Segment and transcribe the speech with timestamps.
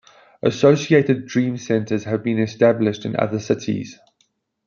[0.41, 3.99] Associated Dream Centers have been established in other cities.